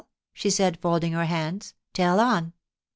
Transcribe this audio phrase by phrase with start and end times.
[0.17, 2.53] * she said, folding her hands;* tell on.'